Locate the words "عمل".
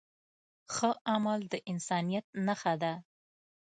1.13-1.39